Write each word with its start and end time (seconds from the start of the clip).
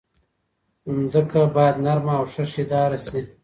ځمکه 1.11 1.39
باید 1.55 1.75
نرمه 1.85 2.13
او 2.19 2.25
ښه 2.33 2.43
شدیاره 2.53 2.99
شي. 3.07 3.21